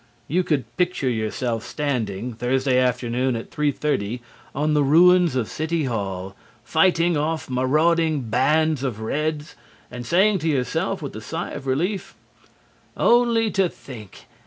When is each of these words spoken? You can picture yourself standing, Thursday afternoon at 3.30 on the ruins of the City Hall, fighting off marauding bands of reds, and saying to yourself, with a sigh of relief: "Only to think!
You 0.27 0.43
can 0.43 0.63
picture 0.77 1.11
yourself 1.11 1.63
standing, 1.63 2.33
Thursday 2.33 2.79
afternoon 2.79 3.35
at 3.35 3.51
3.30 3.51 4.21
on 4.55 4.73
the 4.73 4.81
ruins 4.81 5.35
of 5.35 5.45
the 5.45 5.49
City 5.51 5.83
Hall, 5.83 6.35
fighting 6.63 7.15
off 7.15 7.51
marauding 7.51 8.21
bands 8.21 8.81
of 8.81 8.99
reds, 8.99 9.55
and 9.91 10.03
saying 10.03 10.39
to 10.39 10.47
yourself, 10.49 11.03
with 11.03 11.15
a 11.15 11.21
sigh 11.21 11.51
of 11.51 11.67
relief: 11.67 12.15
"Only 12.97 13.51
to 13.51 13.69
think! 13.69 14.25